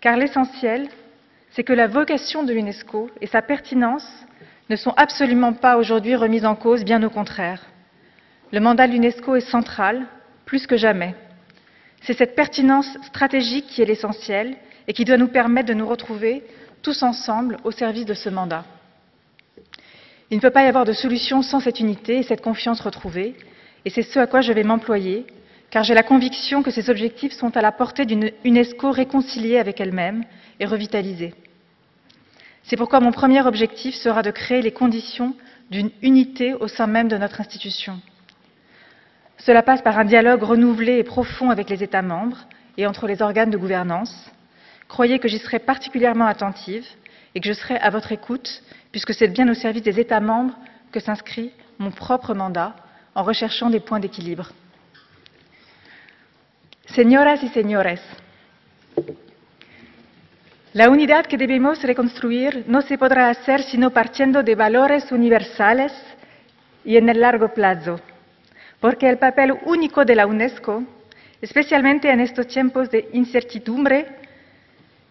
car 0.00 0.16
l'essentiel, 0.16 0.88
c'est 1.50 1.64
que 1.64 1.72
la 1.72 1.86
vocation 1.86 2.42
de 2.42 2.52
l'UNESCO 2.52 3.10
et 3.20 3.26
sa 3.26 3.42
pertinence 3.42 4.06
ne 4.68 4.76
sont 4.76 4.92
absolument 4.96 5.52
pas 5.52 5.76
aujourd'hui 5.76 6.14
remises 6.14 6.46
en 6.46 6.54
cause, 6.54 6.84
bien 6.84 7.02
au 7.02 7.10
contraire. 7.10 7.64
Le 8.52 8.60
mandat 8.60 8.86
de 8.86 8.92
l'UNESCO 8.92 9.36
est 9.36 9.40
central, 9.40 10.06
plus 10.44 10.66
que 10.66 10.76
jamais. 10.76 11.14
C'est 12.02 12.16
cette 12.16 12.36
pertinence 12.36 12.96
stratégique 13.02 13.66
qui 13.66 13.82
est 13.82 13.86
l'essentiel 13.86 14.56
et 14.88 14.92
qui 14.92 15.04
doit 15.04 15.16
nous 15.16 15.28
permettre 15.28 15.68
de 15.68 15.74
nous 15.74 15.86
retrouver 15.86 16.44
tous 16.82 17.02
ensemble 17.02 17.58
au 17.64 17.70
service 17.70 18.06
de 18.06 18.14
ce 18.14 18.28
mandat. 18.28 18.64
Il 20.30 20.36
ne 20.36 20.40
peut 20.40 20.50
pas 20.50 20.64
y 20.64 20.68
avoir 20.68 20.84
de 20.84 20.92
solution 20.92 21.42
sans 21.42 21.60
cette 21.60 21.80
unité 21.80 22.18
et 22.18 22.22
cette 22.22 22.40
confiance 22.40 22.80
retrouvée, 22.80 23.34
et 23.84 23.90
c'est 23.90 24.02
ce 24.02 24.18
à 24.20 24.26
quoi 24.26 24.40
je 24.40 24.52
vais 24.52 24.62
m'employer, 24.62 25.26
car 25.70 25.84
j'ai 25.84 25.94
la 25.94 26.02
conviction 26.02 26.62
que 26.62 26.70
ces 26.70 26.90
objectifs 26.90 27.32
sont 27.32 27.56
à 27.56 27.62
la 27.62 27.72
portée 27.72 28.04
d'une 28.04 28.30
UNESCO 28.44 28.90
réconciliée 28.90 29.58
avec 29.58 29.80
elle-même 29.80 30.24
et 30.58 30.66
revitalisée. 30.66 31.34
C'est 32.64 32.76
pourquoi 32.76 33.00
mon 33.00 33.12
premier 33.12 33.40
objectif 33.42 33.94
sera 33.94 34.22
de 34.22 34.30
créer 34.30 34.62
les 34.62 34.72
conditions 34.72 35.34
d'une 35.70 35.90
unité 36.02 36.54
au 36.54 36.68
sein 36.68 36.86
même 36.86 37.08
de 37.08 37.16
notre 37.16 37.40
institution. 37.40 38.00
Cela 39.38 39.62
passe 39.62 39.82
par 39.82 39.98
un 39.98 40.04
dialogue 40.04 40.42
renouvelé 40.42 40.98
et 40.98 41.04
profond 41.04 41.50
avec 41.50 41.70
les 41.70 41.82
États 41.82 42.02
membres 42.02 42.46
et 42.76 42.86
entre 42.86 43.06
les 43.06 43.22
organes 43.22 43.50
de 43.50 43.56
gouvernance, 43.56 44.30
Croyez 44.90 45.20
que 45.20 45.28
j'y 45.28 45.38
serai 45.38 45.60
particulièrement 45.60 46.26
attentive 46.26 46.84
et 47.36 47.40
que 47.40 47.46
je 47.46 47.52
serai 47.52 47.76
à 47.76 47.90
votre 47.90 48.10
écoute, 48.10 48.60
puisque 48.90 49.14
c'est 49.14 49.28
bien 49.28 49.48
au 49.48 49.54
service 49.54 49.84
des 49.84 50.00
États 50.00 50.18
membres 50.18 50.58
que 50.90 50.98
s'inscrit 50.98 51.52
mon 51.78 51.92
propre 51.92 52.34
mandat 52.34 52.74
en 53.14 53.22
recherchant 53.22 53.70
des 53.70 53.78
points 53.78 54.00
d'équilibre. 54.00 54.50
Señoras 56.94 57.40
y 57.44 57.48
señores, 57.50 58.00
la 60.72 60.90
unidad 60.90 61.24
que 61.24 61.38
debemos 61.38 61.80
reconstruir 61.84 62.64
no 62.66 62.82
se 62.82 62.98
podrá 62.98 63.28
hacer 63.30 63.62
sino 63.62 63.90
partiendo 63.90 64.42
de 64.42 64.56
valores 64.56 65.12
universales 65.12 65.92
y 66.84 66.96
en 66.96 67.08
el 67.08 67.20
largo 67.20 67.54
plazo, 67.54 68.00
porque 68.80 69.08
el 69.08 69.18
papel 69.18 69.56
único 69.66 70.04
de 70.04 70.16
la 70.16 70.26
UNESCO, 70.26 70.82
especialmente 71.40 72.10
en 72.10 72.18
estos 72.18 72.48
tiempos 72.48 72.90
de 72.90 73.08
incertidumbre, 73.12 74.06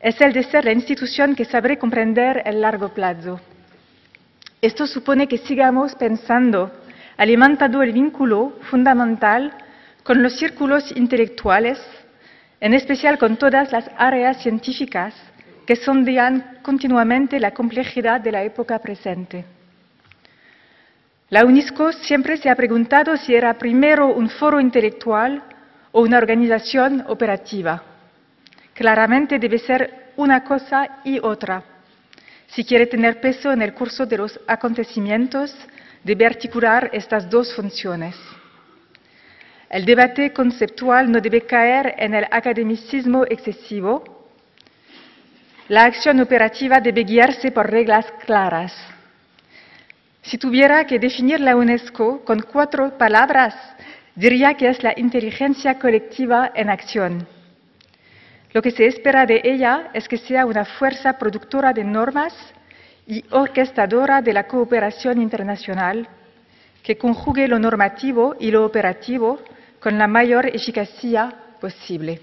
es 0.02 0.20
el 0.20 0.34
de 0.34 0.44
ser 0.44 0.66
la 0.66 0.74
institución 0.74 1.34
que 1.34 1.46
sabrá 1.46 1.78
comprender 1.78 2.42
el 2.46 2.60
largo 2.60 2.90
plazo. 2.90 3.40
Esto 4.62 4.86
supone 4.86 5.30
que 5.30 5.38
sigamos 5.38 5.96
pensando, 5.96 6.72
alimentando 7.16 7.82
el 7.82 7.94
vínculo 7.94 8.58
fundamental 8.70 9.54
con 10.04 10.24
los 10.24 10.34
círculos 10.38 10.92
intelectuales, 10.96 11.80
en 12.60 12.74
especial 12.74 13.18
con 13.18 13.38
todas 13.38 13.72
las 13.72 13.90
áreas 13.98 14.42
científicas 14.42 15.14
que 15.66 15.76
sondean 15.76 16.60
continuamente 16.62 17.40
la 17.40 17.52
complejidad 17.52 18.22
de 18.22 18.32
la 18.32 18.44
época 18.44 18.80
presente. 18.80 19.46
La 21.30 21.46
UNESCO 21.46 21.92
siempre 21.92 22.38
se 22.38 22.50
ha 22.50 22.56
preguntado 22.56 23.16
si 23.16 23.36
era 23.36 23.54
primero 23.54 24.08
un 24.08 24.30
foro 24.30 24.60
intelectual 24.60 25.44
o 25.92 26.02
una 26.02 26.18
organización 26.18 27.06
operativa. 27.08 27.84
Claramente 28.74 29.38
debe 29.38 29.60
ser 29.60 30.12
una 30.16 30.44
cosa 30.44 31.02
y 31.04 31.20
otra. 31.20 31.64
Si 32.48 32.66
quiere 32.66 32.88
tener 32.88 33.22
peso 33.22 33.52
en 33.52 33.62
el 33.62 33.76
curso 33.76 34.08
de 34.08 34.18
los 34.18 34.40
acontecimientos, 34.48 35.56
debe 36.04 36.26
articular 36.26 36.90
estas 36.94 37.30
dos 37.30 37.54
funciones. 37.54 38.16
El 39.70 39.86
debate 39.86 40.34
conceptual 40.34 41.12
no 41.12 41.22
debe 41.22 41.42
caer 41.42 41.94
en 42.00 42.16
el 42.16 42.26
academicismo 42.32 43.24
excesivo. 43.26 44.04
La 45.68 45.84
acción 45.84 46.20
operativa 46.20 46.80
debe 46.80 47.04
guiarse 47.04 47.52
por 47.52 47.70
reglas 47.70 48.12
claras. 48.26 48.74
Si 50.24 50.40
tuviera 50.40 50.86
que 50.86 50.98
definir 50.98 51.40
la 51.40 51.56
UNESCO 51.56 52.26
con 52.26 52.40
cuatro 52.42 52.98
palabras, 52.98 53.54
diría 54.16 54.56
que 54.56 54.70
es 54.70 54.82
la 54.82 54.94
inteligencia 54.98 55.78
colectiva 55.78 56.52
en 56.56 56.72
acción. 56.72 57.28
Lo 58.54 58.64
que 58.64 58.72
se 58.72 58.88
espera 58.88 59.28
de 59.28 59.40
ella 59.44 59.92
es 59.94 60.08
que 60.08 60.18
sea 60.18 60.48
una 60.48 60.66
fuerza 60.66 61.14
productora 61.20 61.74
de 61.74 61.84
normas 61.84 62.34
y 63.06 63.24
orquestadora 63.30 64.24
de 64.24 64.34
la 64.34 64.48
cooperación 64.48 65.22
internacional, 65.22 66.10
que 66.82 66.98
conjugue 66.98 67.48
lo 67.48 67.60
normativo 67.60 68.36
y 68.40 68.50
lo 68.50 68.66
operativo 68.66 69.40
con 69.80 69.98
la 69.98 70.08
mayor 70.08 70.46
eficacia 70.46 71.34
posible. 71.60 72.20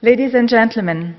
Ladies 0.00 0.34
and 0.34 0.48
gentlemen, 0.48 1.14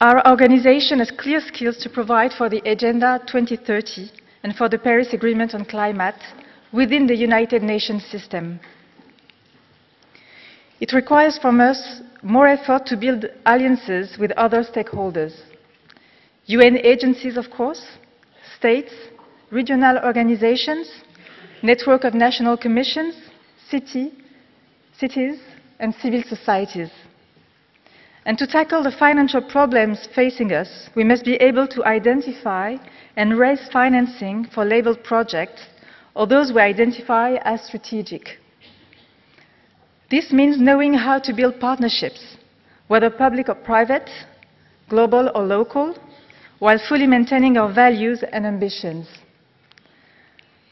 our 0.00 0.26
organization 0.28 0.98
has 0.98 1.10
clear 1.10 1.40
skills 1.40 1.78
to 1.78 1.90
provide 1.90 2.32
for 2.32 2.48
the 2.48 2.62
Agenda 2.64 3.20
2030 3.26 4.10
and 4.42 4.54
for 4.54 4.68
the 4.68 4.78
Paris 4.78 5.12
Agreement 5.12 5.54
on 5.54 5.64
Climate 5.64 6.22
within 6.72 7.06
the 7.06 7.16
United 7.16 7.62
Nations 7.62 8.04
system. 8.04 8.60
It 10.80 10.92
requires 10.92 11.38
from 11.38 11.60
us 11.60 12.00
more 12.22 12.46
effort 12.46 12.86
to 12.86 12.96
build 12.96 13.26
alliances 13.46 14.16
with 14.18 14.30
other 14.32 14.62
stakeholders. 14.62 15.34
UN 16.46 16.78
agencies, 16.78 17.36
of 17.36 17.50
course, 17.50 17.84
states, 18.56 18.92
regional 19.50 19.98
organizations, 20.04 20.90
network 21.62 22.04
of 22.04 22.14
national 22.14 22.56
commissions, 22.56 23.14
city, 23.70 24.12
cities, 24.98 25.38
and 25.78 25.94
civil 25.94 26.22
societies. 26.22 26.90
And 28.24 28.36
to 28.38 28.46
tackle 28.46 28.82
the 28.82 28.92
financial 28.92 29.40
problems 29.40 30.06
facing 30.14 30.52
us, 30.52 30.90
we 30.94 31.02
must 31.02 31.24
be 31.24 31.36
able 31.36 31.66
to 31.68 31.84
identify 31.86 32.76
and 33.16 33.38
raise 33.38 33.68
financing 33.72 34.46
for 34.54 34.64
labeled 34.64 35.02
projects 35.02 35.62
or 36.14 36.26
those 36.26 36.52
we 36.52 36.60
identify 36.60 37.36
as 37.42 37.64
strategic. 37.64 38.38
This 40.10 40.32
means 40.32 40.60
knowing 40.60 40.94
how 40.94 41.18
to 41.20 41.32
build 41.32 41.60
partnerships, 41.60 42.36
whether 42.88 43.10
public 43.10 43.48
or 43.48 43.54
private, 43.54 44.10
global 44.88 45.30
or 45.34 45.44
local, 45.44 45.96
while 46.58 46.78
fully 46.88 47.06
maintaining 47.06 47.56
our 47.56 47.72
values 47.72 48.22
and 48.32 48.44
ambitions. 48.44 49.06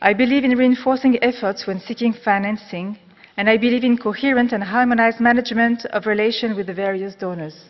I 0.00 0.12
believe 0.12 0.44
in 0.44 0.58
reinforcing 0.58 1.22
efforts 1.22 1.66
when 1.66 1.80
seeking 1.80 2.12
financing 2.12 2.98
and 3.36 3.48
I 3.48 3.56
believe 3.56 3.84
in 3.84 3.98
coherent 3.98 4.52
and 4.52 4.62
harmonized 4.62 5.20
management 5.20 5.84
of 5.86 6.06
relations 6.06 6.56
with 6.56 6.66
the 6.66 6.74
various 6.74 7.14
donors. 7.14 7.64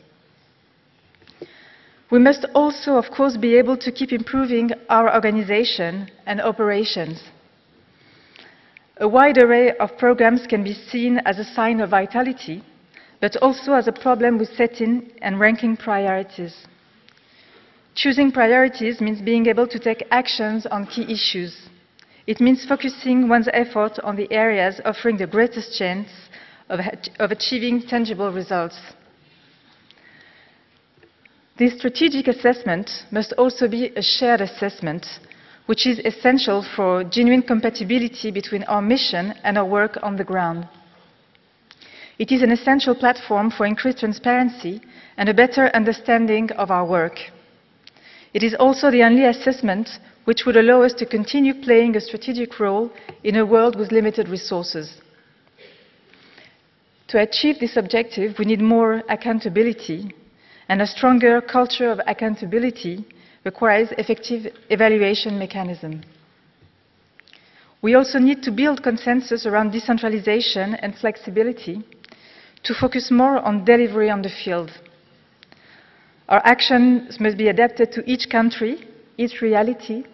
We 2.11 2.19
must 2.21 2.45
also, 2.55 2.97
of 2.97 3.11
course, 3.11 3.37
be 3.37 3.57
able 3.57 3.77
to 3.79 3.91
keep 3.91 4.13
improving 4.13 4.71
our 4.89 5.13
organization 5.13 6.09
and 6.25 6.41
operations. 6.41 7.23
A 8.99 9.09
wide 9.09 9.39
array 9.39 9.73
of 9.77 9.99
programs 9.99 10.47
can 10.47 10.63
be 10.63 10.73
seen 10.73 11.19
as 11.27 11.39
a 11.39 11.45
sign 11.45 11.81
of 11.81 11.91
vitality, 11.91 12.63
but 13.21 13.37
also 13.39 13.73
as 13.73 13.89
a 13.89 13.93
problem 13.93 14.39
with 14.39 14.55
setting 14.57 15.11
and 15.21 15.41
ranking 15.41 15.77
priorities. 15.77 16.55
Choosing 17.97 18.31
priorities 18.31 19.01
means 19.01 19.21
being 19.21 19.47
able 19.47 19.67
to 19.67 19.79
take 19.79 20.07
actions 20.11 20.65
on 20.67 20.87
key 20.87 21.13
issues. 21.13 21.69
It 22.27 22.41
means 22.41 22.65
focusing 22.65 23.29
one's 23.29 23.49
effort 23.53 23.99
on 24.03 24.17
the 24.17 24.31
areas 24.33 24.81
offering 24.85 25.17
the 25.17 25.27
greatest 25.27 25.79
chance 25.79 26.09
of, 26.69 26.81
of 27.21 27.31
achieving 27.31 27.83
tangible 27.83 28.33
results. 28.33 28.79
This 31.57 31.75
strategic 31.75 32.27
assessment 32.29 32.91
must 33.11 33.33
also 33.35 33.69
be 33.69 33.87
a 33.97 34.03
shared 34.03 34.41
assessment, 34.41 35.07
which 35.67 35.87
is 35.87 36.01
essential 36.01 36.63
for 36.75 37.05
genuine 37.05 37.43
compatibility 37.43 38.31
between 38.31 38.65
our 38.65 38.83
mission 38.83 39.33
and 39.45 39.57
our 39.57 39.65
work 39.65 39.97
on 40.03 40.17
the 40.17 40.25
ground. 40.25 40.69
It 42.19 42.33
is 42.33 42.43
an 42.43 42.51
essential 42.51 42.95
platform 42.95 43.51
for 43.51 43.67
increased 43.67 44.01
transparency 44.01 44.81
and 45.17 45.29
a 45.29 45.35
better 45.35 45.69
understanding 45.75 46.51
of 46.53 46.71
our 46.71 46.85
work. 46.85 47.21
It 48.35 48.43
is 48.43 48.55
also 48.55 48.91
the 48.91 49.03
only 49.03 49.25
assessment 49.25 49.89
which 50.27 50.45
would 50.45 50.57
allow 50.57 50.83
us 50.83 50.93
to 50.93 51.07
continue 51.07 51.55
playing 51.55 51.97
a 51.97 52.01
strategic 52.01 52.59
role 52.59 52.91
in 53.23 53.37
a 53.37 53.47
world 53.47 53.77
with 53.77 53.93
limited 53.93 54.29
resources. 54.29 55.01
To 57.09 57.21
achieve 57.21 57.61
this 57.61 57.77
objective, 57.77 58.35
we 58.37 58.45
need 58.45 58.61
more 58.61 59.05
accountability, 59.09 60.13
and 60.69 60.83
a 60.83 60.87
stronger 60.87 61.41
culture 61.41 61.91
of 61.93 62.01
accountability 62.09 63.07
requires 63.45 63.89
effective 63.97 64.53
evaluation 64.69 65.39
mechanism. 65.39 66.03
We 67.81 67.95
also 67.95 68.19
need 68.19 68.43
to 68.43 68.51
build 68.51 68.83
consensus 68.83 69.47
around 69.47 69.71
decentralization 69.71 70.75
and 70.75 70.93
flexibility 70.97 71.85
to 72.65 72.75
focus 72.75 73.13
more 73.13 73.39
on 73.39 73.65
delivery 73.65 74.11
on 74.11 74.23
the 74.23 74.33
field. 74.45 74.73
Our 76.29 76.43
actions 76.45 77.21
must 77.21 77.37
be 77.39 77.47
adapted 77.47 77.93
to 77.93 78.11
each 78.11 78.29
country, 78.29 78.89
each 79.17 79.41
reality, 79.41 80.05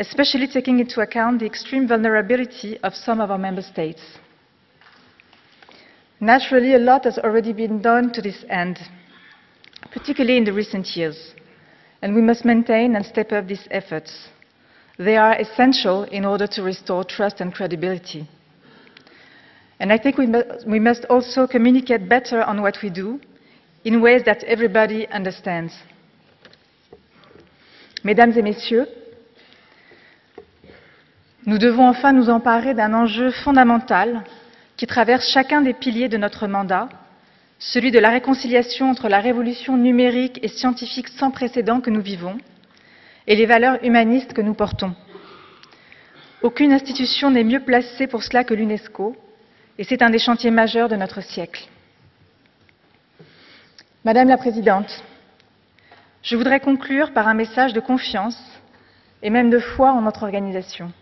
especially 0.00 0.46
taking 0.46 0.80
into 0.80 1.02
account 1.02 1.40
the 1.40 1.46
extreme 1.46 1.86
vulnerability 1.86 2.78
of 2.78 2.94
some 2.94 3.20
of 3.20 3.30
our 3.30 3.36
member 3.36 3.60
states. 3.60 4.00
Naturally, 6.18 6.74
a 6.74 6.78
lot 6.78 7.04
has 7.04 7.18
already 7.18 7.52
been 7.52 7.82
done 7.82 8.10
to 8.12 8.22
this 8.22 8.42
end, 8.48 8.78
particularly 9.92 10.38
in 10.38 10.44
the 10.44 10.54
recent 10.54 10.96
years, 10.96 11.34
and 12.00 12.14
we 12.14 12.22
must 12.22 12.46
maintain 12.46 12.96
and 12.96 13.04
step 13.04 13.30
up 13.30 13.46
these 13.46 13.68
efforts. 13.70 14.28
They 14.98 15.18
are 15.18 15.38
essential 15.38 16.04
in 16.04 16.24
order 16.24 16.46
to 16.46 16.62
restore 16.62 17.04
trust 17.04 17.42
and 17.42 17.52
credibility. 17.52 18.26
And 19.78 19.92
I 19.92 19.98
think 19.98 20.16
we, 20.16 20.26
mu 20.26 20.42
we 20.66 20.78
must 20.78 21.04
also 21.10 21.46
communicate 21.46 22.08
better 22.08 22.42
on 22.42 22.62
what 22.62 22.78
we 22.82 22.88
do 22.88 23.20
in 23.84 24.00
ways 24.00 24.22
that 24.24 24.44
everybody 24.44 25.06
understands. 25.08 25.74
Mesdames 28.02 28.36
et 28.38 28.42
Messieurs, 28.42 28.88
Nous 31.46 31.56
devons 31.56 31.88
enfin 31.88 32.12
nous 32.12 32.28
emparer 32.28 32.74
d'un 32.74 32.92
enjeu 32.92 33.30
fondamental 33.30 34.24
qui 34.76 34.86
traverse 34.86 35.26
chacun 35.26 35.62
des 35.62 35.72
piliers 35.72 36.08
de 36.08 36.18
notre 36.18 36.46
mandat, 36.46 36.88
celui 37.58 37.90
de 37.90 37.98
la 37.98 38.10
réconciliation 38.10 38.90
entre 38.90 39.08
la 39.08 39.20
révolution 39.20 39.76
numérique 39.78 40.38
et 40.42 40.48
scientifique 40.48 41.08
sans 41.08 41.30
précédent 41.30 41.80
que 41.80 41.90
nous 41.90 42.02
vivons 42.02 42.36
et 43.26 43.36
les 43.36 43.46
valeurs 43.46 43.82
humanistes 43.82 44.34
que 44.34 44.42
nous 44.42 44.54
portons. 44.54 44.94
Aucune 46.42 46.72
institution 46.72 47.30
n'est 47.30 47.44
mieux 47.44 47.60
placée 47.60 48.06
pour 48.06 48.22
cela 48.22 48.44
que 48.44 48.54
l'UNESCO, 48.54 49.16
et 49.78 49.84
c'est 49.84 50.02
un 50.02 50.10
des 50.10 50.18
chantiers 50.18 50.50
majeurs 50.50 50.88
de 50.88 50.96
notre 50.96 51.22
siècle. 51.22 51.68
Madame 54.04 54.28
la 54.28 54.38
Présidente, 54.38 55.04
je 56.22 56.36
voudrais 56.36 56.60
conclure 56.60 57.12
par 57.12 57.28
un 57.28 57.34
message 57.34 57.72
de 57.72 57.80
confiance 57.80 58.38
et 59.22 59.30
même 59.30 59.50
de 59.50 59.58
foi 59.58 59.92
en 59.92 60.02
notre 60.02 60.22
organisation. 60.22 60.92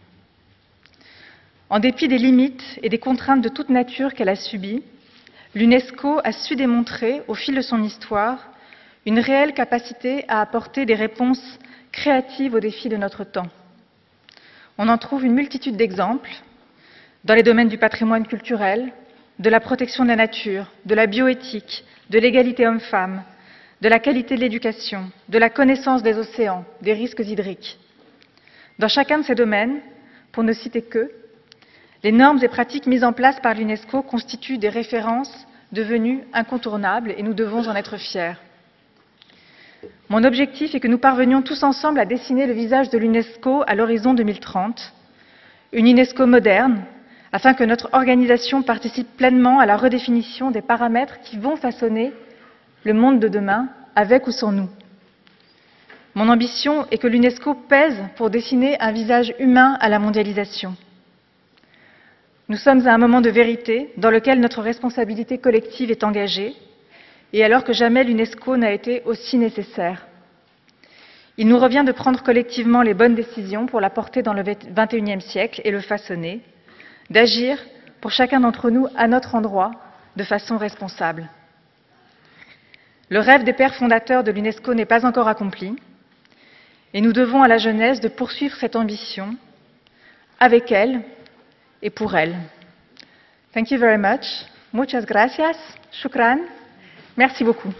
En 1.70 1.80
dépit 1.80 2.08
des 2.08 2.16
limites 2.16 2.64
et 2.82 2.88
des 2.88 2.98
contraintes 2.98 3.42
de 3.42 3.50
toute 3.50 3.68
nature 3.68 4.14
qu'elle 4.14 4.30
a 4.30 4.36
subies, 4.36 4.82
l'UNESCO 5.54 6.20
a 6.24 6.32
su 6.32 6.56
démontrer, 6.56 7.22
au 7.28 7.34
fil 7.34 7.54
de 7.54 7.60
son 7.60 7.82
histoire, 7.82 8.48
une 9.04 9.18
réelle 9.18 9.52
capacité 9.52 10.24
à 10.28 10.40
apporter 10.40 10.86
des 10.86 10.94
réponses 10.94 11.58
créatives 11.92 12.54
aux 12.54 12.60
défis 12.60 12.88
de 12.88 12.96
notre 12.96 13.24
temps. 13.24 13.48
On 14.78 14.88
en 14.88 14.96
trouve 14.96 15.26
une 15.26 15.34
multitude 15.34 15.76
d'exemples 15.76 16.30
dans 17.24 17.34
les 17.34 17.42
domaines 17.42 17.68
du 17.68 17.78
patrimoine 17.78 18.26
culturel, 18.26 18.90
de 19.38 19.50
la 19.50 19.60
protection 19.60 20.04
de 20.04 20.08
la 20.08 20.16
nature, 20.16 20.72
de 20.86 20.94
la 20.94 21.06
bioéthique, 21.06 21.84
de 22.08 22.18
l'égalité 22.18 22.66
homme-femme, 22.66 23.22
de 23.82 23.88
la 23.88 23.98
qualité 23.98 24.36
de 24.36 24.40
l'éducation, 24.40 25.10
de 25.28 25.38
la 25.38 25.50
connaissance 25.50 26.02
des 26.02 26.16
océans, 26.16 26.64
des 26.80 26.94
risques 26.94 27.20
hydriques. 27.20 27.78
Dans 28.78 28.88
chacun 28.88 29.18
de 29.18 29.24
ces 29.24 29.34
domaines, 29.34 29.80
pour 30.32 30.44
ne 30.44 30.52
citer 30.52 30.82
que, 30.82 31.10
les 32.02 32.12
normes 32.12 32.38
et 32.42 32.48
pratiques 32.48 32.86
mises 32.86 33.04
en 33.04 33.12
place 33.12 33.40
par 33.40 33.54
l'UNESCO 33.54 34.02
constituent 34.02 34.58
des 34.58 34.68
références 34.68 35.46
devenues 35.72 36.22
incontournables 36.32 37.14
et 37.16 37.22
nous 37.22 37.34
devons 37.34 37.68
en 37.68 37.74
être 37.74 37.96
fiers. 37.96 38.34
Mon 40.08 40.24
objectif 40.24 40.74
est 40.74 40.80
que 40.80 40.88
nous 40.88 40.98
parvenions 40.98 41.42
tous 41.42 41.62
ensemble 41.62 42.00
à 42.00 42.06
dessiner 42.06 42.46
le 42.46 42.52
visage 42.52 42.88
de 42.90 42.98
l'UNESCO 42.98 43.62
à 43.66 43.74
l'horizon 43.74 44.14
2030, 44.14 44.94
une 45.72 45.86
UNESCO 45.86 46.26
moderne, 46.26 46.84
afin 47.32 47.52
que 47.52 47.64
notre 47.64 47.90
organisation 47.92 48.62
participe 48.62 49.16
pleinement 49.16 49.58
à 49.58 49.66
la 49.66 49.76
redéfinition 49.76 50.50
des 50.50 50.62
paramètres 50.62 51.20
qui 51.20 51.36
vont 51.36 51.56
façonner 51.56 52.12
le 52.84 52.94
monde 52.94 53.20
de 53.20 53.28
demain, 53.28 53.68
avec 53.94 54.26
ou 54.26 54.30
sans 54.30 54.52
nous. 54.52 54.68
Mon 56.14 56.28
ambition 56.30 56.86
est 56.90 56.98
que 56.98 57.06
l'UNESCO 57.06 57.54
pèse 57.54 58.02
pour 58.16 58.30
dessiner 58.30 58.80
un 58.80 58.92
visage 58.92 59.34
humain 59.38 59.76
à 59.80 59.88
la 59.88 59.98
mondialisation. 59.98 60.74
Nous 62.50 62.56
sommes 62.56 62.86
à 62.86 62.94
un 62.94 62.98
moment 62.98 63.20
de 63.20 63.28
vérité 63.28 63.92
dans 63.98 64.08
lequel 64.08 64.40
notre 64.40 64.62
responsabilité 64.62 65.36
collective 65.36 65.90
est 65.90 66.02
engagée, 66.02 66.54
et 67.34 67.44
alors 67.44 67.62
que 67.62 67.74
jamais 67.74 68.04
l'UNESCO 68.04 68.56
n'a 68.56 68.72
été 68.72 69.02
aussi 69.04 69.36
nécessaire. 69.36 70.06
Il 71.36 71.46
nous 71.46 71.58
revient 71.58 71.84
de 71.86 71.92
prendre 71.92 72.22
collectivement 72.22 72.80
les 72.80 72.94
bonnes 72.94 73.14
décisions 73.14 73.66
pour 73.66 73.82
la 73.82 73.90
porter 73.90 74.22
dans 74.22 74.32
le 74.32 74.42
XXIe 74.42 75.20
siècle 75.20 75.60
et 75.62 75.70
le 75.70 75.82
façonner, 75.82 76.40
d'agir 77.10 77.62
pour 78.00 78.12
chacun 78.12 78.40
d'entre 78.40 78.70
nous 78.70 78.86
à 78.96 79.08
notre 79.08 79.34
endroit 79.34 79.72
de 80.16 80.24
façon 80.24 80.56
responsable. 80.56 81.28
Le 83.10 83.18
rêve 83.20 83.44
des 83.44 83.52
pères 83.52 83.74
fondateurs 83.74 84.24
de 84.24 84.30
l'UNESCO 84.30 84.72
n'est 84.72 84.86
pas 84.86 85.04
encore 85.04 85.28
accompli, 85.28 85.76
et 86.94 87.02
nous 87.02 87.12
devons 87.12 87.42
à 87.42 87.48
la 87.48 87.58
jeunesse 87.58 88.00
de 88.00 88.08
poursuivre 88.08 88.56
cette 88.56 88.74
ambition 88.74 89.36
avec 90.40 90.72
elle 90.72 91.02
et 91.82 91.90
pour 91.90 92.14
elle. 92.16 92.36
Thank 93.54 93.70
you 93.70 93.78
very 93.78 93.98
much. 93.98 94.24
Muchas 94.72 95.04
gracias. 95.06 95.56
Shukran. 95.92 96.38
Merci 97.16 97.44
beaucoup. 97.44 97.72